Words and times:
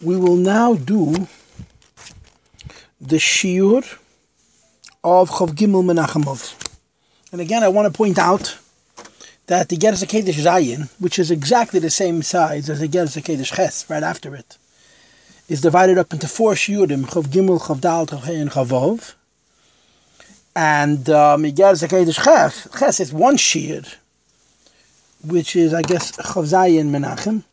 we 0.00 0.16
will 0.16 0.36
now 0.36 0.74
do 0.74 1.26
the 3.00 3.16
shiur 3.16 3.98
of 5.02 5.30
Chav 5.30 5.50
Gimel 5.50 5.84
Menachemov. 5.84 6.54
And 7.32 7.40
again, 7.40 7.62
I 7.62 7.68
want 7.68 7.92
to 7.92 7.96
point 7.96 8.18
out 8.18 8.58
that 9.46 9.68
the 9.68 9.76
Geras 9.76 10.04
HaKedesh 10.04 10.34
Zayin, 10.34 10.90
which 11.00 11.18
is 11.18 11.30
exactly 11.30 11.80
the 11.80 11.90
same 11.90 12.22
size 12.22 12.70
as 12.70 12.80
the 12.80 12.88
Geras 12.88 13.20
HaKedesh 13.20 13.54
Ches, 13.54 13.88
right 13.90 14.02
after 14.02 14.34
it, 14.34 14.56
is 15.48 15.60
divided 15.60 15.98
up 15.98 16.12
into 16.12 16.28
four 16.28 16.52
shiurim, 16.52 17.04
Chav 17.06 17.24
Gimel, 17.24 17.60
Chav 17.60 17.80
Dal, 17.80 18.06
Chav 18.06 18.24
Hey, 18.24 18.36
and 18.36 18.50
Chavov. 18.50 19.14
And 20.54 21.08
um, 21.10 21.42
Geras 21.44 21.86
HaKedesh 21.86 22.78
Ches 22.78 23.00
is 23.00 23.12
one 23.12 23.36
shiur, 23.36 23.96
which 25.24 25.56
is, 25.56 25.74
I 25.74 25.82
guess, 25.82 26.12
Chav 26.12 26.44
Zayin 26.44 26.90
Menachem. 26.90 27.44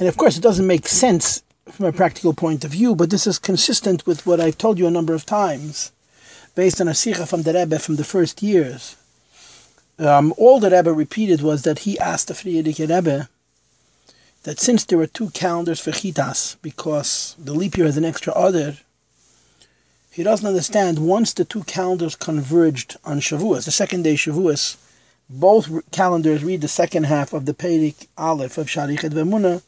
And 0.00 0.08
of 0.08 0.16
course, 0.16 0.38
it 0.38 0.42
doesn't 0.42 0.66
make 0.66 0.88
sense 0.88 1.42
from 1.70 1.84
a 1.84 1.92
practical 1.92 2.32
point 2.32 2.64
of 2.64 2.70
view, 2.70 2.94
but 2.94 3.10
this 3.10 3.26
is 3.26 3.38
consistent 3.38 4.06
with 4.06 4.26
what 4.26 4.40
I've 4.40 4.56
told 4.56 4.78
you 4.78 4.86
a 4.86 4.90
number 4.90 5.12
of 5.12 5.26
times, 5.26 5.92
based 6.54 6.80
on 6.80 6.88
a 6.88 6.94
sikha 6.94 7.26
from 7.26 7.42
the 7.42 7.52
Rebbe 7.52 7.78
from 7.78 7.96
the 7.96 8.04
first 8.04 8.42
years. 8.42 8.96
Um, 9.98 10.32
all 10.38 10.58
the 10.58 10.70
Rebbe 10.70 10.90
repeated 10.90 11.42
was 11.42 11.62
that 11.62 11.80
he 11.80 11.98
asked 11.98 12.28
the 12.28 12.34
Frierdiker 12.34 12.88
Rebbe 12.88 13.28
that 14.44 14.58
since 14.58 14.84
there 14.84 14.96
were 14.96 15.06
two 15.06 15.28
calendars 15.30 15.80
for 15.80 15.90
Chitas, 15.90 16.56
because 16.62 17.36
the 17.38 17.52
leap 17.52 17.76
year 17.76 17.84
has 17.84 17.98
an 17.98 18.06
extra 18.06 18.32
other, 18.32 18.78
he 20.10 20.22
doesn't 20.22 20.48
understand 20.48 20.98
once 20.98 21.34
the 21.34 21.44
two 21.44 21.62
calendars 21.64 22.16
converged 22.16 22.96
on 23.04 23.20
Shavuos, 23.20 23.66
the 23.66 23.70
second 23.70 24.04
day 24.04 24.14
Shavuos, 24.14 24.78
both 25.28 25.68
calendars 25.90 26.42
read 26.42 26.62
the 26.62 26.68
second 26.68 27.04
half 27.04 27.34
of 27.34 27.44
the 27.44 27.52
Perik 27.52 28.06
Aleph 28.16 28.56
of 28.56 28.66
Sharichet 28.66 29.12
Vemuna, 29.12 29.62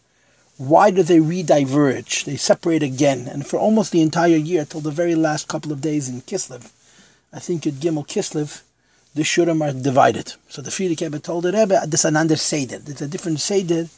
why 0.68 0.90
do 0.92 1.02
they 1.02 1.18
re-diverge? 1.18 2.24
They 2.24 2.36
separate 2.36 2.84
again, 2.84 3.26
and 3.26 3.44
for 3.44 3.58
almost 3.58 3.90
the 3.90 4.00
entire 4.00 4.36
year, 4.36 4.64
till 4.64 4.80
the 4.80 4.92
very 4.92 5.16
last 5.16 5.48
couple 5.48 5.72
of 5.72 5.80
days 5.80 6.08
in 6.08 6.20
Kislev, 6.22 6.70
I 7.32 7.40
think 7.40 7.66
at 7.66 7.74
Gimel 7.74 8.06
Kislev, 8.06 8.62
the 9.14 9.22
Shurim 9.22 9.60
are 9.60 9.72
divided. 9.72 10.34
So 10.48 10.62
the 10.62 10.70
Frierdiker 10.70 11.02
Rebbe 11.02 11.18
told 11.18 11.44
the 11.44 11.52
Rebbe, 11.52 11.80
this 11.86 12.00
is 12.00 12.04
another 12.04 12.36
Seder. 12.36 12.78
There's 12.78 13.02
a 13.02 13.08
different 13.08 13.40
Seder 13.40 13.88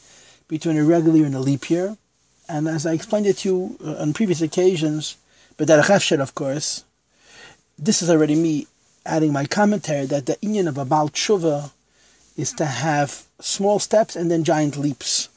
between 0.47 0.77
a 0.77 0.83
regular 0.83 1.25
and 1.25 1.35
a 1.35 1.39
leap 1.39 1.69
year. 1.69 1.97
And 2.49 2.67
as 2.67 2.85
I 2.85 2.93
explained 2.93 3.27
it 3.27 3.37
to 3.39 3.49
you 3.49 3.77
uh, 3.85 4.01
on 4.01 4.13
previous 4.13 4.41
occasions, 4.41 5.17
but 5.57 5.67
that 5.67 5.85
Efsher, 5.85 6.19
of 6.19 6.35
course, 6.35 6.83
this 7.77 8.01
is 8.01 8.09
already 8.09 8.35
me 8.35 8.67
adding 9.05 9.31
my 9.31 9.45
commentary 9.45 10.05
that 10.07 10.25
the 10.25 10.37
Inyan 10.37 10.67
of 10.67 10.77
a 10.77 10.85
Baal 10.85 11.09
Tshuva 11.09 11.71
is 12.35 12.51
to 12.53 12.65
have 12.65 13.23
small 13.39 13.79
steps 13.79 14.15
and 14.15 14.31
then 14.31 14.43
giant 14.43 14.77
leaps. 14.77 15.29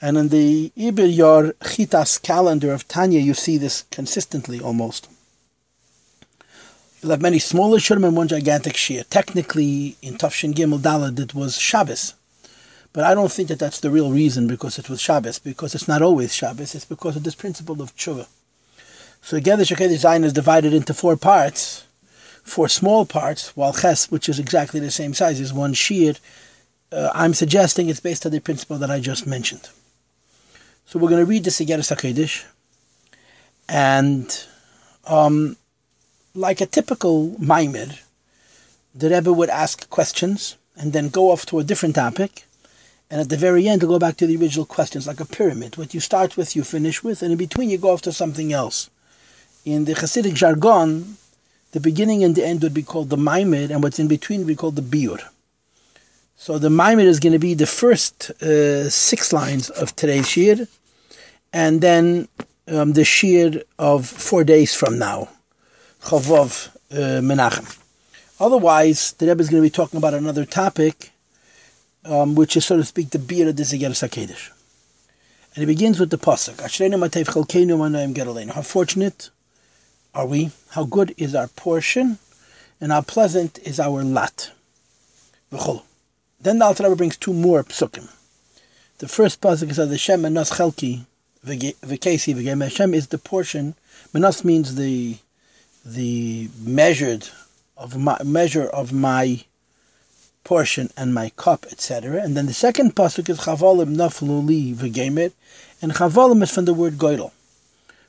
And 0.00 0.18
in 0.18 0.28
the 0.28 0.72
Ibir 0.76 1.14
Yor 1.14 1.52
Chitas 1.60 2.20
calendar 2.20 2.72
of 2.72 2.86
Tanya, 2.86 3.18
you 3.18 3.32
see 3.32 3.56
this 3.56 3.84
consistently 3.90 4.60
almost. 4.60 5.08
You'll 7.00 7.12
have 7.12 7.22
many 7.22 7.38
smaller 7.38 7.78
Shurim 7.78 8.06
and 8.06 8.16
one 8.16 8.28
gigantic 8.28 8.76
Shir. 8.76 9.04
Technically, 9.08 9.96
in 10.02 10.18
Tafshin 10.18 10.52
Gimel 10.52 10.80
Dalad, 10.80 11.18
it 11.18 11.34
was 11.34 11.58
Shabbos. 11.58 12.14
But 12.92 13.04
I 13.04 13.14
don't 13.14 13.32
think 13.32 13.48
that 13.48 13.58
that's 13.58 13.80
the 13.80 13.90
real 13.90 14.10
reason 14.10 14.46
because 14.46 14.78
it 14.78 14.90
was 14.90 15.00
Shabbos, 15.00 15.38
because 15.38 15.74
it's 15.74 15.88
not 15.88 16.02
always 16.02 16.34
Shabbos, 16.34 16.74
it's 16.74 16.84
because 16.84 17.16
of 17.16 17.24
this 17.24 17.34
principle 17.34 17.80
of 17.80 17.96
tshuva. 17.96 18.26
So 19.22 19.36
again, 19.36 19.58
the 19.58 19.64
HaKedesh 19.64 20.04
Zayin 20.04 20.24
is 20.24 20.32
divided 20.32 20.74
into 20.74 20.92
four 20.94 21.16
parts, 21.16 21.84
four 22.42 22.68
small 22.68 23.06
parts, 23.06 23.56
while 23.56 23.72
Ches, 23.72 24.10
which 24.10 24.28
is 24.28 24.38
exactly 24.38 24.80
the 24.80 24.90
same 24.90 25.14
size, 25.14 25.40
is 25.40 25.54
one 25.54 25.72
Shir. 25.72 26.14
Uh, 26.92 27.10
I'm 27.14 27.34
suggesting 27.34 27.88
it's 27.88 28.00
based 28.00 28.26
on 28.26 28.32
the 28.32 28.40
principle 28.40 28.78
that 28.78 28.90
I 28.90 29.00
just 29.00 29.26
mentioned. 29.26 29.70
So 30.88 31.00
we're 31.00 31.10
going 31.10 31.24
to 31.24 31.28
read 31.28 31.42
the 31.42 31.50
Geras 31.50 31.90
HaKedesh, 31.92 32.44
and 33.68 34.44
um, 35.08 35.56
like 36.32 36.60
a 36.60 36.66
typical 36.66 37.30
Maimer, 37.40 37.98
the 38.94 39.10
Rebbe 39.10 39.32
would 39.32 39.50
ask 39.50 39.90
questions 39.90 40.56
and 40.76 40.92
then 40.92 41.08
go 41.08 41.32
off 41.32 41.44
to 41.46 41.58
a 41.58 41.64
different 41.64 41.96
topic, 41.96 42.44
and 43.10 43.20
at 43.20 43.30
the 43.30 43.36
very 43.36 43.66
end 43.66 43.80
to 43.80 43.88
go 43.88 43.98
back 43.98 44.16
to 44.18 44.28
the 44.28 44.36
original 44.36 44.64
questions, 44.64 45.08
like 45.08 45.18
a 45.18 45.24
pyramid. 45.24 45.76
What 45.76 45.92
you 45.92 45.98
start 45.98 46.36
with, 46.36 46.54
you 46.54 46.62
finish 46.62 47.02
with, 47.02 47.20
and 47.20 47.32
in 47.32 47.38
between 47.38 47.68
you 47.68 47.78
go 47.78 47.90
off 47.90 48.02
to 48.02 48.12
something 48.12 48.52
else. 48.52 48.88
In 49.64 49.86
the 49.86 49.94
Hasidic 49.94 50.34
jargon, 50.34 51.16
the 51.72 51.80
beginning 51.80 52.22
and 52.22 52.36
the 52.36 52.46
end 52.46 52.62
would 52.62 52.74
be 52.74 52.84
called 52.84 53.10
the 53.10 53.16
Maimed, 53.16 53.72
and 53.72 53.82
what's 53.82 53.98
in 53.98 54.06
between 54.06 54.38
would 54.38 54.46
be 54.46 54.54
called 54.54 54.76
the 54.76 54.82
Biur. 54.82 55.20
So 56.38 56.58
the 56.58 56.68
Maimed 56.68 57.00
is 57.00 57.18
going 57.18 57.32
to 57.32 57.38
be 57.38 57.54
the 57.54 57.66
first 57.66 58.30
uh, 58.42 58.90
six 58.90 59.32
lines 59.32 59.70
of 59.70 59.96
today's 59.96 60.28
Shir, 60.28 60.68
and 61.50 61.80
then 61.80 62.28
um, 62.68 62.92
the 62.92 63.04
Shir 63.04 63.62
of 63.78 64.06
four 64.06 64.44
days 64.44 64.74
from 64.74 64.98
now, 64.98 65.30
Chavov 66.02 66.68
uh, 66.92 67.22
Menachem. 67.22 67.78
Otherwise, 68.38 69.12
the 69.12 69.26
Rebbe 69.26 69.40
is 69.40 69.48
going 69.48 69.62
to 69.62 69.66
be 69.66 69.70
talking 69.70 69.96
about 69.96 70.12
another 70.12 70.44
topic, 70.44 71.10
um, 72.04 72.34
which 72.34 72.54
is, 72.54 72.66
so 72.66 72.76
to 72.76 72.84
speak, 72.84 73.10
the 73.10 73.18
the 73.18 73.62
Zegeres 73.62 74.06
HaKedesh. 74.06 74.50
And 75.54 75.62
it 75.62 75.66
begins 75.66 75.98
with 75.98 76.10
the 76.10 76.18
Pasuk, 76.18 76.60
How 78.52 78.62
fortunate 78.62 79.30
are 80.14 80.26
we? 80.26 80.50
How 80.72 80.84
good 80.84 81.14
is 81.16 81.34
our 81.34 81.48
portion? 81.48 82.18
And 82.78 82.92
how 82.92 83.00
pleasant 83.00 83.58
is 83.60 83.80
our 83.80 84.04
lot? 84.04 84.50
Then 86.40 86.58
the 86.58 86.64
Alter 86.66 86.84
Rebbe 86.84 86.96
brings 86.96 87.16
two 87.16 87.32
more 87.32 87.64
psukim. 87.64 88.08
The 88.98 89.08
first 89.08 89.40
pasuk 89.40 89.70
is 89.70 89.76
the 89.76 89.98
Shem 89.98 90.22
Menas 90.22 90.52
Chelki 90.52 91.06
V'Kesi 91.44 92.34
V'Gem. 92.34 92.62
Hashem 92.62 92.94
is 92.94 93.08
the 93.08 93.18
portion. 93.18 93.74
Menas 94.12 94.44
means 94.44 94.74
the 94.74 95.18
the 95.84 96.48
measured 96.60 97.28
of 97.76 97.96
my 97.96 98.18
measure 98.24 98.66
of 98.66 98.92
my 98.92 99.44
portion 100.44 100.90
and 100.96 101.14
my 101.14 101.30
cup, 101.36 101.66
etc. 101.70 102.22
And 102.22 102.36
then 102.36 102.46
the 102.46 102.54
second 102.54 102.94
pasuk 102.94 103.28
is 103.28 103.40
Chavalim 103.40 103.96
Nafluli 103.96 104.74
V'Gemet, 104.74 105.32
and 105.82 105.92
Chavalim 105.92 106.42
is 106.42 106.50
from 106.50 106.64
the 106.64 106.74
word 106.74 106.94
Goydel. 106.98 107.32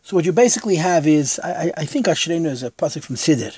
So 0.04 0.16
what 0.16 0.26
you 0.26 0.32
basically 0.32 0.76
have 0.76 1.06
is, 1.06 1.40
I, 1.44 1.72
I 1.76 1.86
think 1.86 2.06
Ashrenu 2.06 2.46
is 2.46 2.64
a 2.64 2.72
pasuk 2.72 3.04
from 3.04 3.18
Siddur, 3.18 3.58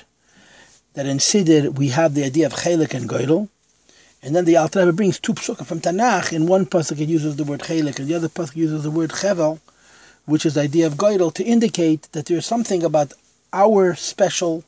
that 0.94 1.06
in 1.06 1.18
Siddur 1.18 1.72
we 1.72 1.88
have 1.88 2.14
the 2.14 2.24
idea 2.24 2.46
of 2.46 2.54
Chelik 2.54 2.92
and 2.92 3.08
Goydel, 3.08 3.48
and 4.22 4.36
then 4.36 4.44
the 4.44 4.56
Alter 4.56 4.80
Rebbe 4.80 4.92
brings 4.92 5.18
two 5.18 5.34
psukim 5.34 5.66
from 5.66 5.80
Tanakh. 5.80 6.32
In 6.32 6.46
one 6.46 6.66
pasuk 6.66 7.00
it 7.00 7.08
uses 7.08 7.36
the 7.36 7.44
word 7.44 7.60
chelik, 7.60 7.98
and 7.98 8.08
the 8.08 8.14
other 8.14 8.28
pasuk 8.28 8.56
uses 8.56 8.82
the 8.82 8.90
word 8.90 9.10
chevel, 9.10 9.60
which 10.26 10.44
is 10.44 10.54
the 10.54 10.60
idea 10.62 10.86
of 10.86 10.94
goydel, 10.94 11.32
to 11.34 11.44
indicate 11.44 12.08
that 12.12 12.26
there 12.26 12.36
is 12.36 12.46
something 12.46 12.82
about 12.82 13.12
our 13.52 13.94
special 13.94 14.64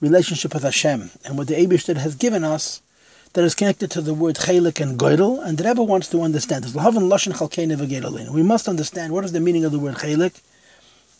relationship 0.00 0.52
with 0.54 0.62
Hashem 0.62 1.10
and 1.24 1.38
what 1.38 1.48
the 1.48 1.54
Eibershter 1.54 1.96
has 1.96 2.14
given 2.14 2.44
us 2.44 2.82
that 3.34 3.44
is 3.44 3.54
connected 3.54 3.90
to 3.92 4.00
the 4.00 4.14
word 4.14 4.36
chelik 4.36 4.80
and 4.80 4.98
goydel. 4.98 5.40
And 5.44 5.58
the 5.58 5.64
Rebbe 5.64 5.82
wants 5.82 6.08
to 6.08 6.22
understand 6.22 6.64
this. 6.64 6.74
We 6.74 8.42
must 8.42 8.68
understand 8.68 9.12
what 9.12 9.24
is 9.24 9.32
the 9.32 9.40
meaning 9.40 9.64
of 9.64 9.72
the 9.72 9.78
word 9.78 9.96
chelik, 9.96 10.40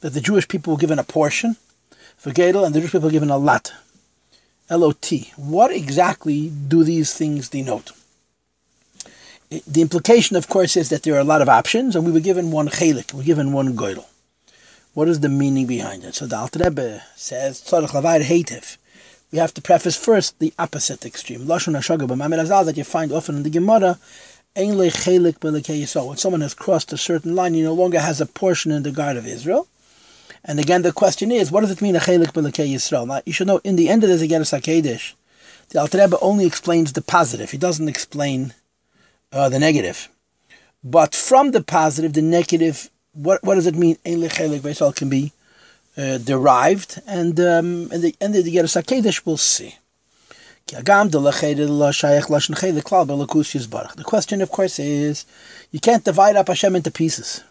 that 0.00 0.15
the 0.15 0.21
Jewish 0.21 0.49
people 0.49 0.72
were 0.75 0.78
given 0.78 0.99
a 0.99 1.05
portion, 1.05 1.56
for 2.16 2.31
v'gedel, 2.31 2.65
and 2.65 2.75
the 2.75 2.81
Jewish 2.81 2.93
people 2.93 3.09
were 3.09 3.12
given 3.12 3.31
a 3.31 3.39
lot. 3.39 3.72
L-O-T. 4.71 5.33
What 5.37 5.71
exactly 5.71 6.51
do 6.51 6.84
these 6.84 7.15
things 7.15 7.49
denote? 7.49 7.93
The 9.51 9.81
implication, 9.81 10.37
of 10.37 10.49
course, 10.49 10.77
is 10.77 10.91
that 10.91 11.05
there 11.05 11.15
are 11.15 11.21
a 11.21 11.25
lot 11.25 11.41
of 11.41 11.49
options, 11.49 11.97
and 11.97 12.05
we 12.05 12.12
were 12.12 12.21
given 12.21 12.51
one 12.51 12.69
chelik, 12.69 13.15
we 13.15 13.19
were 13.19 13.25
given 13.25 13.53
one 13.53 13.75
goydel. 13.75 14.07
What 14.93 15.09
is 15.09 15.21
the 15.21 15.28
meaning 15.28 15.67
behind 15.67 16.05
it? 16.05 16.17
So 16.17 16.27
the 16.27 16.37
Alter 16.37 16.65
Rebbe 16.65 17.03
says, 17.17 17.65
we 19.31 19.39
have 19.39 19.55
to 19.55 19.62
preface 19.62 19.97
first 19.97 20.39
the 20.39 20.53
opposite 20.59 21.05
extreme. 21.07 21.43
Lashon 21.43 21.77
HaShaga 21.77 22.07
b'Mamed 22.07 22.67
that 22.67 22.77
you 22.77 22.84
find 22.84 23.12
often 23.12 23.37
in 23.37 23.43
the 23.43 23.51
Gemara, 23.51 23.99
Ein 24.57 24.73
chelik 24.73 26.07
When 26.09 26.17
someone 26.17 26.41
has 26.41 26.55
crossed 26.55 26.93
a 26.93 26.99
certain 26.99 27.34
line, 27.34 27.55
he 27.55 27.62
no 27.62 27.75
longer 27.75 28.01
has 28.01 28.21
a 28.21 28.27
portion 28.27 28.73
in 28.73 28.83
the 28.83 28.91
guard 28.91 29.17
of 29.17 29.27
Israel. 29.27 29.69
And 30.48 30.59
again, 30.59 30.80
the 30.80 30.92
question 30.92 31.30
is, 31.30 31.53
what 31.53 31.60
does 31.60 31.71
it 31.71 31.83
mean, 31.83 31.95
a 31.95 31.98
chelik 31.98 32.33
b'lekei 32.33 32.72
Yisrael? 32.72 33.06
Now, 33.06 33.21
you 33.27 33.34
should 33.34 33.47
know, 33.47 33.60
in 33.65 33.77
the 33.77 33.91
end 33.91 34.03
of 34.03 34.09
the 34.09 34.16
Zegeres 34.16 34.59
HaKedesh, 34.59 35.12
the 35.68 35.78
Alter 35.78 35.98
Rebbe 35.98 36.18
only 36.22 36.47
explains 36.47 36.95
the 36.95 37.03
positive. 37.03 37.50
He 37.50 37.59
doesn't 37.59 37.86
explain 37.86 38.54
uh, 39.30 39.50
the 39.50 39.59
negative. 39.59 40.09
But 40.83 41.15
from 41.15 41.50
the 41.50 41.62
positive, 41.62 42.15
the 42.15 42.22
negative, 42.22 42.89
what, 43.12 43.45
what 43.45 43.56
does 43.56 43.66
it 43.66 43.74
mean, 43.74 43.98
ein 44.06 44.22
lechelik 44.22 44.60
b'Yisrael 44.60 44.97
can 44.97 45.10
be 45.10 45.33
uh, 45.98 46.16
derived, 46.16 46.98
and 47.06 47.39
um, 47.41 47.92
in 47.92 48.01
the 48.01 48.16
end 48.18 48.34
of 48.34 48.42
the 48.42 48.51
Zegeres 48.51 48.83
HaKedesh, 48.83 49.27
we'll 49.27 49.36
see. 49.36 49.74
The 50.68 50.83
question, 54.04 54.42
of 54.42 54.51
course, 54.51 54.78
is 54.78 55.27
you 55.72 55.80
can't 55.80 56.04
divide 56.04 56.36
up 56.36 56.48
Hashem 56.48 56.77
into 56.77 56.91
pieces. 56.91 57.42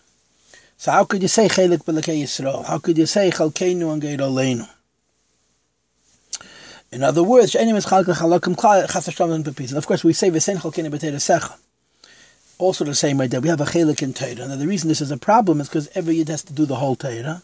So 0.77 0.91
how 0.91 1.03
could 1.06 1.21
you 1.21 1.27
say 1.27 1.47
Chelik 1.47 1.83
B'Lekei 1.83 2.21
Yisrael? 2.24 2.65
How 2.65 2.77
could 2.77 2.97
you 2.97 3.06
say 3.06 3.31
Chalkeinu 3.31 3.91
and 3.91 4.01
Geir 4.01 4.19
Aleinu? 4.19 4.69
In 6.91 7.03
other 7.03 7.24
words, 7.24 7.56
any 7.56 7.71
is 7.71 7.85
Chalakim 7.85 8.59
Chas 8.62 9.06
Hashem 9.06 9.31
and. 9.31 9.47
Of 9.47 9.88
course, 9.88 10.03
we 10.03 10.13
say 10.13 10.29
V'Sein 10.29 10.57
Chalkeinu 10.57 10.89
B'Teir 10.91 11.15
Secha. 11.15 11.57
also 12.57 12.83
the 12.83 12.95
same 12.95 13.18
way 13.18 13.27
that 13.27 13.41
we 13.41 13.50
have 13.50 13.62
a 13.62 13.65
chelik 13.65 14.01
in 14.01 14.13
Torah. 14.13 14.47
Now 14.47 14.56
the 14.56 14.68
reason 14.68 14.88
this 14.88 15.01
is 15.01 15.12
a 15.12 15.18
problem 15.18 15.62
is 15.62 15.69
because 15.69 15.89
every 15.95 16.15
yid 16.15 16.29
has 16.29 16.44
to 16.44 16.53
do 16.53 16.65
the 16.65 16.75
whole 16.75 16.95
Torah, 16.95 17.44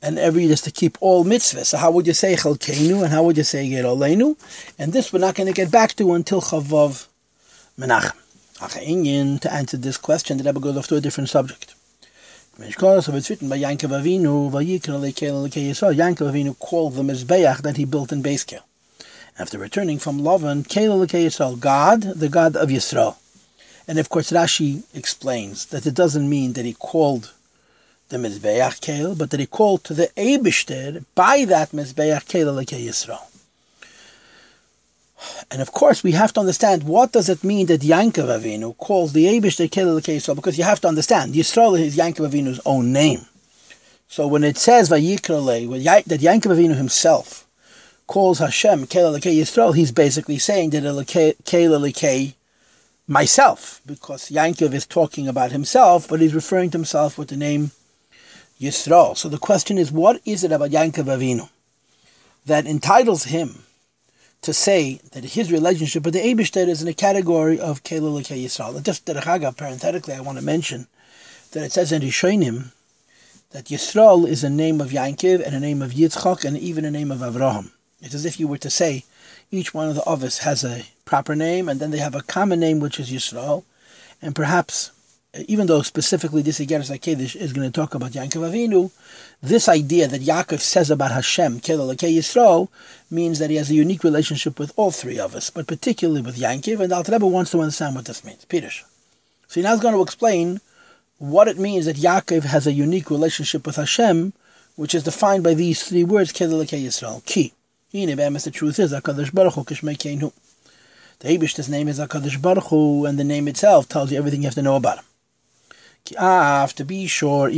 and 0.00 0.18
every 0.18 0.42
yid 0.42 0.50
has 0.50 0.62
to 0.62 0.70
keep 0.70 0.96
all 1.00 1.24
mitzvahs. 1.24 1.66
So 1.66 1.78
how 1.78 1.90
would 1.90 2.06
you 2.06 2.14
say 2.14 2.34
chelkeinu, 2.34 3.02
and 3.02 3.12
how 3.12 3.22
would 3.24 3.36
you 3.36 3.44
say 3.44 3.68
gerolenu? 3.68 4.36
And 4.78 4.92
this 4.92 5.12
we're 5.12 5.18
not 5.20 5.34
going 5.34 5.48
to 5.48 5.52
get 5.52 5.70
back 5.70 5.94
to 5.96 6.12
until 6.14 6.40
Chavav 6.40 7.08
Menachem. 7.78 9.40
To 9.40 9.52
answer 9.52 9.76
this 9.76 9.96
question, 9.96 10.38
the 10.38 10.44
Rebbe 10.44 10.60
goes 10.60 10.76
off 10.76 10.88
to 10.88 10.96
a 10.96 11.00
different 11.00 11.28
subject. 11.28 11.74
Yankov 12.58 13.92
Avinu 13.92 14.50
Yankov 15.94 16.32
Avinu 16.32 16.58
called 16.58 16.94
the 16.94 17.02
Mizbeach 17.02 17.62
that 17.62 17.76
he 17.76 17.84
built 17.84 18.10
in 18.10 18.20
Beiskel. 18.20 18.60
After 19.38 19.58
returning 19.58 20.00
from 20.00 20.20
Lavan, 20.20 20.66
God, 21.60 22.00
the 22.02 22.28
God 22.28 22.56
of 22.56 22.68
Yisrael. 22.68 23.16
And 23.86 24.00
of 24.00 24.08
course, 24.08 24.32
Rashi 24.32 24.82
explains 24.92 25.66
that 25.66 25.86
it 25.86 25.94
doesn't 25.94 26.28
mean 26.28 26.54
that 26.54 26.64
he 26.64 26.74
called 26.74 27.32
the 28.08 28.16
Mizbeach 28.16 28.80
Kel, 28.80 29.14
but 29.14 29.30
that 29.30 29.38
he 29.38 29.46
called 29.46 29.84
to 29.84 29.94
the 29.94 30.08
Eibishter 30.16 31.04
by 31.14 31.44
that 31.44 31.70
Mizbeach 31.70 32.26
Kel 32.26 32.52
Yisrael. 32.56 33.27
And 35.50 35.60
of 35.60 35.72
course, 35.72 36.02
we 36.02 36.12
have 36.12 36.32
to 36.34 36.40
understand 36.40 36.84
what 36.84 37.12
does 37.12 37.28
it 37.28 37.42
mean 37.42 37.66
that 37.66 37.80
Yankov 37.80 38.28
Avinu 38.28 38.76
calls 38.76 39.12
the 39.12 39.26
Eibishter 39.26 39.70
Kel 39.70 39.86
Yisrael, 39.86 40.36
because 40.36 40.56
you 40.58 40.64
have 40.64 40.80
to 40.82 40.88
understand, 40.88 41.34
Yisrael 41.34 41.78
is 41.78 41.96
Yankov 41.96 42.30
Avinu's 42.30 42.60
own 42.64 42.92
name. 42.92 43.26
So 44.08 44.26
when 44.26 44.44
it 44.44 44.56
says 44.56 44.88
that 44.90 45.00
Yankov 45.00 45.66
Avinu 46.54 46.76
himself 46.76 47.46
calls 48.06 48.38
Hashem 48.38 48.86
Kel 48.86 49.12
Yisrael, 49.12 49.74
he's 49.74 49.92
basically 49.92 50.38
saying 50.38 50.70
that 50.70 51.36
Kel 51.44 52.32
myself, 53.06 53.80
because 53.86 54.30
Yankov 54.30 54.72
is 54.72 54.86
talking 54.86 55.26
about 55.26 55.50
himself, 55.50 56.06
but 56.08 56.20
he's 56.20 56.34
referring 56.34 56.70
to 56.70 56.78
himself 56.78 57.18
with 57.18 57.28
the 57.28 57.36
name 57.36 57.72
Yisrael. 58.60 59.16
So 59.16 59.28
the 59.28 59.38
question 59.38 59.78
is, 59.78 59.90
what 59.90 60.20
is 60.24 60.44
it 60.44 60.52
about 60.52 60.70
Yankov 60.70 61.04
Avinu 61.04 61.48
that 62.46 62.66
entitles 62.66 63.24
him 63.24 63.64
to 64.42 64.52
say 64.52 65.00
that 65.12 65.24
his 65.24 65.50
relationship 65.52 66.04
with 66.04 66.14
the 66.14 66.20
Eibishter 66.20 66.68
is 66.68 66.82
in 66.82 66.88
a 66.88 66.94
category 66.94 67.58
of 67.58 67.82
Kelul 67.82 68.20
Yisrael? 68.22 68.76
And 68.76 68.84
just 68.84 69.06
Derachaga, 69.06 69.56
parenthetically, 69.56 70.14
I 70.14 70.20
want 70.20 70.38
to 70.38 70.44
mention 70.44 70.86
that 71.52 71.64
it 71.64 71.72
says 71.72 71.92
in 71.92 72.02
Rishonim 72.02 72.72
that 73.50 73.66
Yisrael 73.66 74.28
is 74.28 74.44
a 74.44 74.50
name 74.50 74.80
of 74.80 74.90
Yankov 74.90 75.44
and 75.44 75.54
a 75.54 75.60
name 75.60 75.82
of 75.82 75.92
Yitzchak 75.92 76.44
and 76.44 76.56
even 76.58 76.84
a 76.84 76.90
name 76.90 77.10
of 77.10 77.18
Avraham. 77.18 77.72
It's 78.00 78.14
as 78.14 78.26
if 78.26 78.38
you 78.38 78.46
were 78.46 78.58
to 78.58 78.70
say 78.70 79.04
each 79.50 79.72
one 79.72 79.88
of 79.88 79.94
the 79.94 80.04
Ovis 80.04 80.38
has 80.38 80.62
a 80.62 80.86
proper 81.04 81.34
name, 81.34 81.68
and 81.68 81.80
then 81.80 81.90
they 81.90 81.98
have 81.98 82.14
a 82.14 82.22
common 82.22 82.60
name, 82.60 82.80
which 82.80 83.00
is 83.00 83.10
Yisrael. 83.10 83.64
And 84.20 84.34
perhaps, 84.34 84.90
even 85.46 85.66
though 85.66 85.82
specifically 85.82 86.42
this 86.42 86.58
Igeres 86.58 86.90
HaKedesh 86.90 87.36
is 87.36 87.52
going 87.52 87.70
to 87.70 87.72
talk 87.72 87.94
about 87.94 88.12
Yaakov 88.12 88.50
Avinu, 88.50 88.90
this 89.42 89.68
idea 89.68 90.08
that 90.08 90.22
Yaakov 90.22 90.60
says 90.60 90.90
about 90.90 91.10
Hashem, 91.10 91.60
Kel 91.60 91.78
Yisrael, 91.78 92.68
means 93.10 93.38
that 93.38 93.50
he 93.50 93.56
has 93.56 93.70
a 93.70 93.74
unique 93.74 94.04
relationship 94.04 94.58
with 94.58 94.72
all 94.76 94.90
three 94.90 95.18
of 95.18 95.34
us, 95.34 95.50
but 95.50 95.66
particularly 95.66 96.22
with 96.22 96.38
Yaakov, 96.38 96.80
and 96.80 96.92
Alter 96.92 97.12
Rebbe 97.12 97.26
wants 97.26 97.50
to 97.50 97.60
understand 97.60 97.94
what 97.94 98.06
this 98.06 98.24
means. 98.24 98.44
Peter. 98.46 98.70
So 98.70 99.60
he 99.60 99.62
now 99.62 99.74
is 99.74 99.80
going 99.80 99.94
to 99.94 100.02
explain 100.02 100.60
what 101.18 101.46
it 101.46 101.58
means 101.58 101.84
that 101.84 101.96
Yaakov 101.96 102.44
has 102.44 102.66
a 102.66 102.72
unique 102.72 103.10
relationship 103.10 103.66
with 103.66 103.76
Hashem, 103.76 104.32
which 104.76 104.94
is 104.94 105.02
defined 105.02 105.44
by 105.44 105.54
these 105.54 105.82
three 105.84 106.04
words, 106.04 106.32
Kel 106.32 106.48
Yisrael, 106.48 107.24
key. 107.26 107.52
The 107.90 108.50
truth 108.52 108.78
is, 108.78 108.92
HaKadosh 108.92 109.34
Baruch 109.34 109.54
Hu 109.54 109.64
Kishmei 109.64 110.32
The 111.18 111.28
Abish's 111.28 111.68
name 111.68 111.88
is 111.88 111.98
HaKadosh 111.98 112.40
Baruch 112.40 112.64
Hu, 112.64 113.04
and 113.04 113.18
the 113.18 113.24
name 113.24 113.48
itself 113.48 113.88
tells 113.88 114.10
you 114.10 114.18
everything 114.18 114.42
you 114.42 114.46
have 114.46 114.54
to 114.54 114.62
know 114.62 114.76
about 114.76 114.98
him. 114.98 115.04
Ki'af, 116.08 116.72
to 116.74 116.84
be 116.84 117.06
sure, 117.06 117.50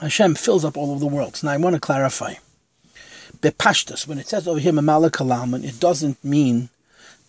Hashem 0.00 0.34
fills 0.34 0.64
up 0.64 0.76
all 0.76 0.92
of 0.92 1.00
the 1.00 1.06
worlds. 1.06 1.42
Now 1.42 1.52
I 1.52 1.56
want 1.56 1.74
to 1.74 1.80
clarify. 1.80 2.34
Bepashtas, 3.40 4.06
when 4.06 4.18
it 4.18 4.28
says 4.28 4.46
over 4.46 4.60
here 4.60 4.72
Mamalik 4.72 5.12
Alaman, 5.12 5.64
it 5.64 5.80
doesn't 5.80 6.22
mean 6.22 6.68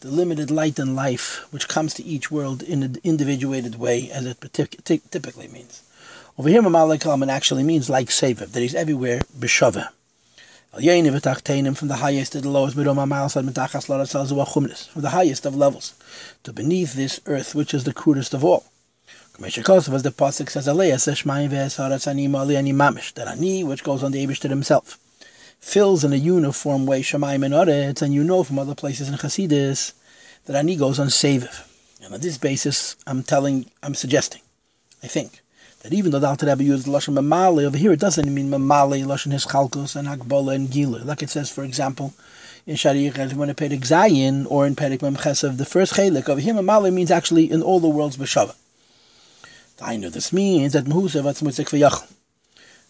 the 0.02 0.12
limited 0.12 0.52
light 0.52 0.80
and 0.80 0.96
life 0.96 1.46
which 1.52 1.70
comes 1.70 1.94
to 1.94 2.04
each 2.04 2.30
world 2.30 2.62
in 2.62 2.84
an 2.84 2.98
individuated 3.04 3.80
way, 3.80 4.12
as 4.12 4.26
it 4.26 4.42
typically 5.12 5.48
means. 5.48 5.82
Over 6.38 6.50
here, 6.50 6.62
Mamalik 6.62 7.04
Alaman 7.04 7.30
actually 7.30 7.64
means 7.64 7.90
like 7.90 8.10
Seviv, 8.10 8.52
that 8.52 8.60
he's 8.60 8.76
everywhere, 8.76 9.22
B'shavah 9.40 9.90
from 10.74 11.88
the 11.88 12.00
highest 12.00 12.32
to 12.32 12.42
the 12.42 12.50
lowest, 12.50 12.74
from 12.74 15.02
the 15.02 15.10
highest 15.12 15.46
of 15.46 15.56
levels, 15.56 15.94
to 16.44 16.52
beneath 16.52 16.96
this 16.96 17.20
earth, 17.28 17.54
which 17.54 17.76
is 17.76 17.84
the 17.84 17.94
crudest 17.94 18.34
of 18.34 18.44
all. 18.44 18.66
As 19.42 19.56
the 19.56 20.14
pasuk 20.16 20.50
says, 20.50 20.66
that 23.16 23.28
Ani, 23.28 23.64
which 23.64 23.84
goes 23.84 24.04
on 24.04 24.12
the 24.12 24.26
Abishter 24.26 24.50
himself, 24.50 25.00
fills 25.60 26.04
in 26.04 26.14
a 26.14 26.18
uniform 26.18 26.86
way 26.86 27.02
Shemaim 27.02 27.44
and 27.44 28.02
and 28.02 28.14
you 28.14 28.24
know 28.24 28.44
from 28.44 28.60
other 28.60 28.76
places 28.76 29.10
in 29.10 29.16
Chassidus 29.16 29.94
that 30.46 30.56
Ani 30.56 30.76
goes 30.76 31.00
on 31.00 31.08
Seviv. 31.08 31.68
And 32.04 32.14
on 32.14 32.20
this 32.20 32.38
basis, 32.38 32.96
I'm 33.08 33.24
telling, 33.24 33.66
I'm 33.82 33.96
suggesting, 33.96 34.42
I 35.02 35.08
think, 35.08 35.42
that 35.82 35.94
even 35.94 36.12
though 36.12 36.20
the 36.20 36.28
Alter 36.28 36.46
Rebbe 36.46 36.64
used 36.64 36.86
Lashon 36.86 37.18
Mamali, 37.18 37.64
over 37.64 37.78
here 37.78 37.92
it 37.92 38.00
doesn't 38.00 38.32
mean 38.32 38.52
Mamali, 38.52 39.04
Lashon 39.04 39.34
Hischalkus, 39.34 39.96
and 39.96 40.08
Akbola, 40.08 40.54
and 40.54 40.70
Gila. 40.70 41.00
Like 41.00 41.24
it 41.24 41.32
says, 41.32 41.50
for 41.50 41.64
example, 41.64 42.14
in 42.68 42.76
Shariach, 42.76 43.34
when 43.34 43.50
it 43.50 43.58
Perik 43.58 43.82
Zayin, 43.82 44.46
or 44.48 44.68
in 44.68 44.76
Perik 44.76 45.00
Memchesav, 45.00 45.58
the 45.58 45.66
first 45.66 45.96
Chelik, 45.96 46.30
over 46.30 46.40
here 46.40 46.54
Mamali 46.54 46.94
means 46.94 47.10
actually 47.10 47.50
in 47.50 47.64
all 47.64 47.80
the 47.80 47.90
worlds 47.90 48.16
B'Shava. 48.16 48.54
I 49.82 49.98
know 49.98 50.10
this 50.10 50.32
means 50.32 50.74
that 50.74 50.86
Mehusa 50.86 51.24
Vatzmutzik 51.24 51.70
V'Yachal. 51.70 52.12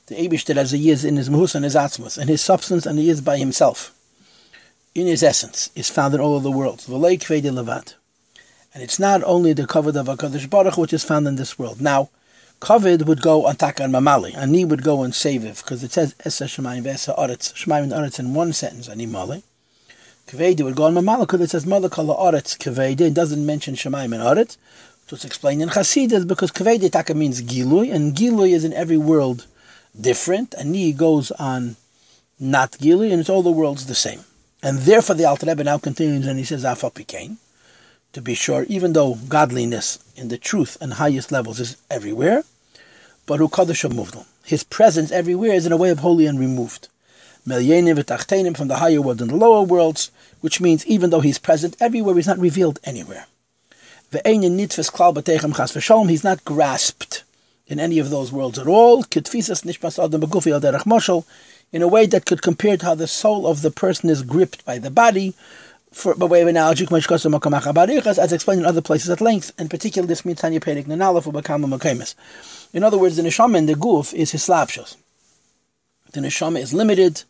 The 0.07 0.15
Eibishter 0.15 0.57
as 0.57 0.71
he 0.71 0.89
is 0.89 1.06
in 1.06 1.18
his 1.18 1.30
Mehusa 1.30 1.56
and 1.56 1.63
his 1.63 1.75
Atzmus, 1.75 2.18
and 2.18 2.30
his 2.30 2.41
substance, 2.41 2.85
and 2.85 3.00
he 3.00 3.09
is 3.09 3.21
by 3.21 3.38
himself. 3.38 3.95
In 4.94 5.07
his 5.07 5.24
essence, 5.24 5.69
is 5.75 5.89
found 5.89 6.13
in 6.13 6.19
all 6.19 6.38
of 6.38 6.44
the 6.44 6.51
worlds. 6.51 6.88
V'Lei 6.88 7.18
Kvei 7.18 7.41
Levat. 7.41 7.95
And 8.74 8.83
it's 8.83 9.00
not 9.00 9.24
only 9.24 9.53
the 9.53 9.68
cover 9.68 9.89
of 9.89 10.07
HaKadosh 10.07 10.50
Baruch 10.50 10.77
which 10.77 10.94
is 10.94 11.03
found 11.03 11.27
in 11.27 11.35
this 11.35 11.57
world. 11.59 11.80
Now, 11.80 12.09
Kovid 12.59 13.06
would 13.06 13.21
go 13.21 13.45
on 13.45 13.57
Taka 13.57 13.83
and 13.83 13.94
Mamali. 13.94 14.35
Ani 14.35 14.65
would 14.65 14.83
go 14.83 15.01
on 15.01 15.12
Seviv, 15.12 15.63
because 15.63 15.83
it 15.83 15.91
says 15.91 16.15
Esa 16.24 16.45
Shemayim 16.45 16.83
Vesa 16.83 17.18
Oretz. 17.18 17.53
Shemayim 17.53 17.91
and 17.95 18.19
in 18.19 18.33
one 18.33 18.53
sentence, 18.53 18.88
Ani 18.88 19.06
Mali. 19.06 19.44
Kavedi 20.27 20.63
would 20.63 20.75
go 20.75 20.85
on 20.85 20.94
Mamali, 20.95 21.21
because 21.21 21.41
it 21.41 21.50
says 21.50 21.65
Malakala 21.65 22.18
Oretz 22.18 22.57
Kavedi. 22.57 23.01
It 23.01 23.13
doesn't 23.13 23.45
mention 23.45 23.75
Shemayim 23.75 24.13
and 24.15 24.24
Oretz. 24.24 24.57
So 25.13 25.18
it's 25.18 25.25
explained 25.25 25.62
in 25.62 25.69
Chassidus, 25.69 26.27
because 26.27 26.50
Kavedi 26.50 26.92
Taka 26.92 27.13
means 27.13 27.44
Gilui, 27.44 27.94
and 27.94 28.15
Gilui 28.15 28.51
is 28.51 28.63
in 28.63 28.74
every 28.74 28.98
world 28.98 29.45
different. 30.01 30.56
Ani 30.57 30.92
goes 30.92 31.30
on 31.33 31.76
not 32.40 32.71
Gilui, 32.71 33.11
and 33.11 33.19
it's 33.19 33.30
all 33.30 33.44
the 33.44 33.52
worlds 33.52 33.85
the 33.85 33.94
same. 33.94 34.21
And 34.64 34.80
therefore 34.80 35.16
the 35.16 35.26
Alter 35.26 35.45
Rebbe 35.45 35.64
now 35.66 35.78
continues, 35.78 36.26
and 36.26 36.40
he 36.40 36.44
says 36.44 36.66
Afa 36.66 36.90
Pikain 36.90 37.37
to 38.14 38.23
be 38.23 38.33
sure, 38.33 38.64
even 38.64 38.94
though 38.94 39.19
godliness 39.30 39.99
in 40.16 40.30
the 40.30 40.37
truth 40.40 40.80
and 40.81 40.94
highest 40.94 41.31
levels 41.31 41.59
is 41.59 41.78
everywhere, 41.92 42.44
but 43.28 43.37
who 43.37 43.49
Kaddish 43.49 43.83
Muvdal. 43.83 44.26
His 44.44 44.64
presence 44.64 45.11
everywhere 45.11 45.54
is 45.54 45.68
in 45.68 45.71
a 45.71 45.78
way 45.78 45.92
of 45.92 45.99
holy 45.99 46.26
and 46.26 46.40
removed. 46.40 46.87
Melyenim 47.47 47.99
v'tachtenim 47.99 48.57
from 48.57 48.68
the 48.68 48.78
higher 48.78 48.99
world 48.99 49.21
and 49.21 49.30
the 49.30 49.35
lower 49.35 49.61
worlds, 49.61 50.09
which 50.42 50.59
means 50.59 50.83
even 50.87 51.11
though 51.11 51.21
he's 51.21 51.37
present 51.37 51.78
everywhere, 51.80 52.16
he's 52.16 52.26
not 52.26 52.40
revealed 52.40 52.80
anywhere. 52.83 53.28
Nitfes 54.21 54.91
klal 54.91 55.13
b'teichem 55.13 55.55
chas 55.55 56.09
he's 56.09 56.23
not 56.23 56.43
grasped 56.45 57.23
in 57.67 57.79
any 57.79 57.99
of 57.99 58.09
those 58.09 58.31
worlds 58.31 58.59
at 58.59 58.67
all. 58.67 59.03
Kitfisas 59.03 59.63
nishmas 59.63 60.03
adam 60.03 60.21
b'gufi 60.21 60.51
al 60.51 60.61
derech 60.61 60.83
moshel, 60.83 61.25
in 61.71 61.81
a 61.81 61.87
way 61.87 62.05
that 62.05 62.25
could 62.25 62.41
compare 62.41 62.77
to 62.77 62.85
how 62.85 62.95
the 62.95 63.07
soul 63.07 63.47
of 63.47 63.61
the 63.61 63.71
person 63.71 64.09
is 64.09 64.21
gripped 64.21 64.63
by 64.65 64.77
the 64.77 64.91
body, 64.91 65.33
for, 65.91 66.15
by 66.15 66.25
way 66.25 66.41
of 66.41 66.47
analogy, 66.47 66.87
as 66.91 68.33
explained 68.33 68.61
in 68.61 68.65
other 68.65 68.81
places 68.81 69.09
at 69.09 69.21
length, 69.21 69.51
and 69.57 69.69
particularly 69.69 70.07
this 70.07 70.25
means 70.25 70.41
Perik 70.41 70.85
Nanala 70.85 71.23
for 71.23 71.31
Bakama. 71.31 72.15
In 72.73 72.83
other 72.83 72.97
words, 72.97 73.15
the 73.15 73.23
neshama 73.23 73.57
in 73.57 73.65
the 73.67 73.73
guf 73.73 74.13
is 74.13 74.31
his 74.31 74.47
slapshos. 74.47 74.95
The 76.11 76.21
neshama 76.21 76.59
is 76.59 76.73
limited, 76.73 77.23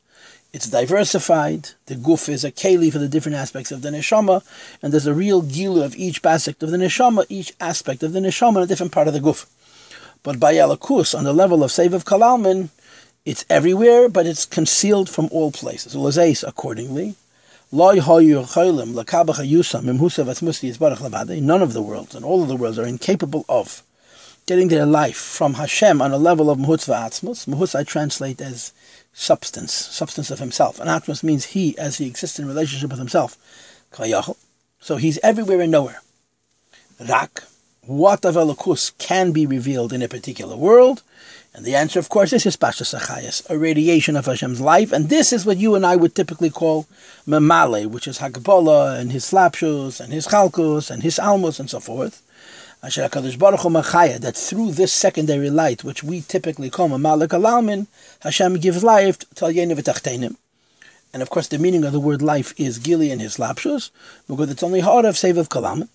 it's 0.53 0.69
diversified. 0.69 1.69
The 1.87 1.95
guf 1.95 2.29
is 2.29 2.45
a 2.45 2.51
keli 2.51 2.91
for 2.91 2.99
the 2.99 3.09
different 3.09 3.37
aspects 3.37 3.71
of 3.71 3.81
the 3.81 3.89
neshama, 3.89 4.43
and 4.81 4.93
there's 4.93 5.07
a 5.07 5.13
real 5.13 5.41
gilu 5.41 5.83
of 5.83 5.95
each 5.95 6.23
aspect 6.23 6.61
of 6.61 6.69
the 6.69 6.77
neshama, 6.77 7.25
each 7.27 7.53
aspect 7.59 8.03
of 8.03 8.13
the 8.13 8.19
neshama 8.19 8.57
in 8.57 8.63
a 8.63 8.67
different 8.67 8.91
part 8.91 9.07
of 9.07 9.13
the 9.13 9.19
guf. 9.19 9.47
But 10.21 10.39
by 10.39 10.53
Yalakus, 10.53 11.17
on 11.17 11.23
the 11.23 11.33
level 11.33 11.63
of 11.63 11.71
Seviv 11.71 12.03
Kalalman, 12.03 12.69
it's 13.25 13.45
everywhere, 13.49 14.07
but 14.07 14.27
it's 14.27 14.45
concealed 14.45 15.09
from 15.09 15.27
all 15.31 15.51
places. 15.51 15.95
Lazeis, 15.95 16.47
accordingly, 16.47 17.15
None 17.75 17.97
of 17.97 18.05
the 21.73 21.81
worlds 21.81 22.15
and 22.15 22.23
all 22.23 22.43
of 22.43 22.47
the 22.47 22.55
worlds 22.55 22.77
are 22.77 22.85
incapable 22.85 23.45
of 23.49 23.81
getting 24.45 24.67
their 24.67 24.85
life 24.85 25.17
from 25.17 25.55
Hashem 25.55 26.01
on 26.01 26.11
a 26.11 26.17
level 26.17 26.49
of 26.49 26.57
Muhutz 26.57 26.87
v'atzmus. 26.87 27.47
Muhutz 27.47 27.75
I 27.77 27.83
translate 27.83 28.41
as 28.41 28.73
substance, 29.13 29.71
substance 29.71 30.31
of 30.31 30.39
himself. 30.39 30.79
And 30.79 30.89
Atmos 30.89 31.23
means 31.23 31.45
he 31.45 31.77
as 31.77 31.97
he 31.97 32.07
exists 32.07 32.39
in 32.39 32.47
relationship 32.47 32.89
with 32.89 32.99
himself. 32.99 33.37
So 34.79 34.97
he's 34.97 35.19
everywhere 35.19 35.61
and 35.61 35.71
nowhere. 35.71 36.01
Rak, 36.99 37.43
what 37.85 38.25
of 38.25 38.35
Elokus 38.35 38.97
can 38.97 39.31
be 39.31 39.45
revealed 39.45 39.93
in 39.93 40.01
a 40.01 40.07
particular 40.07 40.57
world? 40.57 41.03
And 41.53 41.63
the 41.65 41.75
answer, 41.75 41.99
of 41.99 42.09
course, 42.09 42.33
is 42.33 42.43
Hispashas 42.43 42.97
Achayas, 42.99 43.47
a 43.49 43.57
radiation 43.57 44.15
of 44.15 44.25
Hashem's 44.25 44.59
life. 44.59 44.91
And 44.91 45.09
this 45.09 45.31
is 45.31 45.45
what 45.45 45.57
you 45.57 45.75
and 45.75 45.85
I 45.85 45.95
would 45.95 46.15
typically 46.15 46.49
call 46.49 46.87
Memale, 47.27 47.85
which 47.85 48.07
is 48.07 48.17
Hagbola 48.17 48.99
and 48.99 49.11
his 49.11 49.23
slapshus 49.25 50.01
and 50.01 50.11
his 50.11 50.27
chalkos 50.27 50.89
and 50.89 51.03
his 51.03 51.19
almos 51.19 51.59
and 51.59 51.69
so 51.69 51.79
forth. 51.79 52.23
HaKadosh 52.83 53.39
Baruch 53.39 53.61
Hu 53.61 53.69
Machaya, 53.69 54.19
that 54.19 54.35
through 54.35 54.71
this 54.71 54.91
secondary 54.91 55.49
light, 55.49 55.83
which 55.83 56.03
we 56.03 56.21
typically 56.21 56.69
call 56.69 56.87
a 56.87 56.97
Memale 56.97 57.27
Kalalmin, 57.27 57.87
Hashem 58.21 58.57
gives 58.57 58.83
life 58.83 59.19
to 59.19 59.45
Yenu 59.45 59.75
V'Tachtenim. 59.77 60.35
And 61.13 61.21
of 61.21 61.29
course, 61.29 61.47
the 61.47 61.57
meaning 61.57 61.85
of 61.85 61.93
the 61.93 61.99
word 61.99 62.21
life 62.21 62.53
is 62.57 62.79
Gili 62.79 63.11
and 63.11 63.21
his 63.21 63.37
slapshus, 63.37 63.89
because 64.27 64.49
it's 64.51 64.63
only 64.63 64.81
hard 64.81 65.05
of 65.05 65.17
save 65.17 65.37
of 65.37 65.47
Kalalmin. 65.49 65.87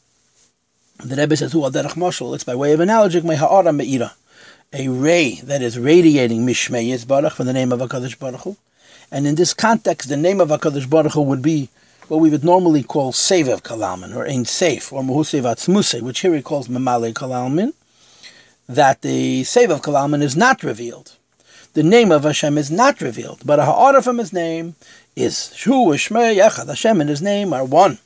The 1.05 1.17
Rebbe 1.17 1.37
says, 1.37 1.53
"Hu 1.53 1.61
derech 1.61 1.95
mashal." 1.95 2.35
It's 2.35 2.45
by 2.45 2.55
way 2.55 2.73
of 2.73 2.81
analogy, 2.81 3.21
my 3.21 3.37
ha'ara 3.37 3.73
me'ira, 3.73 4.15
a 4.73 4.89
ray 4.89 5.41
that 5.45 5.63
is 5.63 5.79
radiating 5.79 6.47
mishmei 6.47 7.07
Baruch 7.07 7.35
from 7.35 7.47
the 7.47 7.53
name 7.53 7.71
of 7.71 7.81
Hakadosh 7.81 8.19
Baruch 8.19 8.41
Hu. 8.41 8.57
And 9.11 9.27
in 9.27 9.35
this 9.35 9.55
context, 9.55 10.09
the 10.09 10.17
name 10.17 10.41
of 10.41 10.49
Hakadosh 10.49 10.89
Baruch 10.89 11.13
Hu 11.13 11.23
would 11.23 11.43
be 11.43 11.69
what 12.09 12.21
we 12.21 12.31
would 12.31 12.45
normally 12.45 12.83
call 12.83 13.13
Sevev 13.13 13.63
Kalalman, 13.63 14.15
or 14.15 14.27
Ein 14.27 14.45
Seif, 14.45 14.93
or 14.93 15.03
Muhusev 15.03 15.43
Atzmuse, 15.43 16.03
which 16.03 16.21
here 16.21 16.35
he 16.35 16.43
calls 16.43 16.69
Mamale 16.69 17.13
Kalalman, 17.13 17.73
that 18.69 19.03
the 19.03 19.43
Sevev 19.43 19.81
Kalalman 19.83 20.23
is 20.23 20.37
not 20.37 20.63
revealed. 20.63 21.17
The 21.75 21.83
name 21.83 22.11
of 22.11 22.25
Hashem 22.25 22.59
is 22.59 22.71
not 22.71 23.01
revealed, 23.01 23.43
but 23.45 23.59
a 23.59 23.65
ha'ara 23.65 24.03
from 24.03 24.19
his 24.19 24.33
name 24.33 24.75
is 25.15 25.55
Shu 25.55 25.71
Shmei 25.73 26.41
Echad. 26.41 26.67
Hashem 26.67 27.01
and 27.01 27.11
his 27.11 27.23
name 27.23 27.53
are 27.53 27.65
one 27.65 27.99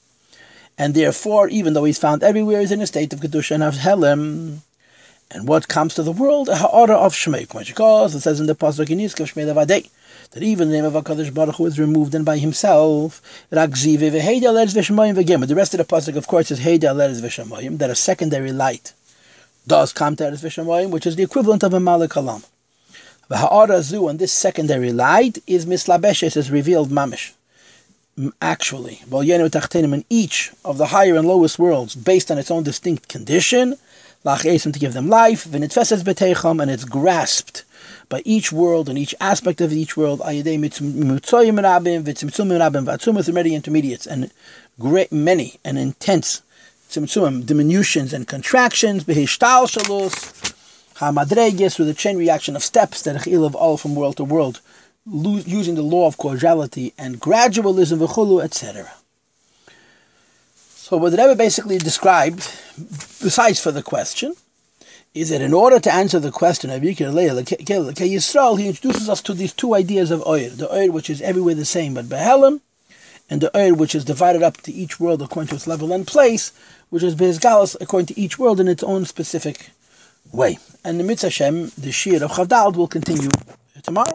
and 0.78 0.94
therefore, 0.94 1.48
even 1.48 1.74
though 1.74 1.84
he's 1.84 1.98
found 1.98 2.22
everywhere, 2.22 2.60
he's 2.60 2.72
in 2.72 2.80
a 2.80 2.86
state 2.86 3.12
of 3.12 3.20
kedusha 3.20 3.52
and 3.52 3.62
of. 3.62 4.62
And 5.34 5.48
what 5.48 5.66
comes 5.66 5.94
to 5.94 6.02
the 6.02 6.12
world? 6.12 6.50
A 6.50 6.56
ha'ara 6.56 6.94
of 6.94 7.14
shmei, 7.14 7.44
it 8.14 8.20
says 8.20 8.38
in 8.38 8.44
the 8.46 8.54
pasuk 8.54 8.90
in 8.90 8.98
Yizkav 8.98 9.32
shmei 9.32 9.46
levadei 9.50 9.88
that 10.32 10.42
even 10.42 10.68
the 10.68 10.74
name 10.74 10.84
of 10.84 10.92
Hakadosh 10.92 11.32
Baruch 11.32 11.54
Hu 11.56 11.64
is 11.64 11.78
removed 11.78 12.14
and 12.14 12.22
by 12.22 12.36
himself. 12.36 13.22
The 13.48 13.56
rest 13.56 13.74
of 13.86 15.78
the 15.78 15.84
pasuk, 15.88 16.16
of 16.16 16.26
course, 16.26 16.50
is 16.50 16.58
that 17.78 17.90
a 17.90 17.94
secondary 17.94 18.52
light 18.52 18.92
does 19.66 19.94
come 19.94 20.16
to 20.16 20.24
eres 20.26 20.42
v'shamayim, 20.42 20.90
which 20.90 21.06
is 21.06 21.16
the 21.16 21.22
equivalent 21.22 21.62
of 21.62 21.72
a 21.72 21.80
malik 21.80 22.14
alam. 22.14 22.42
The 23.28 23.38
ha'ara 23.38 23.80
zu 23.82 24.08
and 24.08 24.18
this 24.18 24.32
secondary 24.34 24.92
light 24.92 25.38
is 25.46 25.64
mislabeshes, 25.64 26.36
is 26.36 26.50
revealed 26.50 26.90
mamish 26.90 27.32
actually, 28.42 29.00
in 29.10 30.04
each 30.10 30.52
of 30.64 30.76
the 30.76 30.86
higher 30.86 31.16
and 31.16 31.26
lowest 31.26 31.58
worlds, 31.58 31.94
based 31.94 32.30
on 32.30 32.36
its 32.38 32.50
own 32.50 32.62
distinct 32.62 33.08
condition, 33.08 33.78
to 34.72 34.78
give 34.78 34.92
them 34.92 35.08
life, 35.08 35.52
and 35.52 35.64
it's 36.70 36.84
grasped 36.84 37.64
by 38.08 38.22
each 38.24 38.52
world 38.52 38.88
and 38.88 38.96
each 38.98 39.14
aspect 39.20 39.60
of 39.60 39.72
each 39.72 39.96
world, 39.96 40.20
many 43.32 43.54
intermediates, 43.54 44.06
and 44.06 44.30
great 44.78 45.10
many 45.12 45.58
and 45.64 45.78
intense 45.78 46.42
diminutions 47.42 48.12
and 48.12 48.28
contractions, 48.28 49.02
through 51.74 51.86
the 51.86 51.94
chain 51.94 52.16
reaction 52.16 52.54
of 52.54 52.62
steps 52.62 53.02
that 53.02 53.16
of 53.44 53.54
all 53.56 53.76
from 53.76 53.94
world 53.94 54.16
to 54.18 54.24
world 54.24 54.60
using 55.04 55.74
the 55.74 55.82
law 55.82 56.06
of 56.06 56.16
causality 56.16 56.92
and 56.96 57.20
gradualism, 57.20 57.98
v'chulu, 57.98 58.40
etc. 58.44 58.92
So 60.92 60.98
what 60.98 61.12
the 61.12 61.16
Rebbe 61.16 61.36
basically 61.36 61.78
described, 61.78 62.52
besides 63.22 63.58
for 63.58 63.72
the 63.72 63.82
question, 63.82 64.34
is 65.14 65.30
that 65.30 65.40
in 65.40 65.54
order 65.54 65.80
to 65.80 65.90
answer 65.90 66.20
the 66.20 66.30
question 66.30 66.68
of 66.68 66.82
Yisrael, 66.82 68.58
he 68.58 68.68
introduces 68.68 69.08
us 69.08 69.22
to 69.22 69.32
these 69.32 69.54
two 69.54 69.74
ideas 69.74 70.10
of 70.10 70.22
oil: 70.26 70.50
the 70.50 70.70
oil 70.70 70.90
which 70.90 71.08
is 71.08 71.22
everywhere 71.22 71.54
the 71.54 71.64
same 71.64 71.94
but 71.94 72.10
behelim, 72.10 72.60
and 73.30 73.40
the 73.40 73.56
oil 73.56 73.72
which 73.72 73.94
is 73.94 74.04
divided 74.04 74.42
up 74.42 74.58
to 74.58 74.70
each 74.70 75.00
world 75.00 75.22
according 75.22 75.48
to 75.48 75.54
its 75.54 75.66
level 75.66 75.94
and 75.94 76.06
place, 76.06 76.52
which 76.90 77.02
is 77.02 77.14
Bezgalas 77.14 77.74
according 77.80 78.08
to 78.08 78.20
each 78.20 78.38
world 78.38 78.60
in 78.60 78.68
its 78.68 78.82
own 78.82 79.06
specific 79.06 79.70
way. 80.30 80.58
And 80.84 81.00
the 81.00 81.04
Mitzvah 81.04 81.28
Hashem, 81.28 81.72
the 81.78 81.90
Shir 81.90 82.22
of 82.22 82.32
Chavdal, 82.32 82.76
will 82.76 82.86
continue 82.86 83.30
tomorrow. 83.82 84.14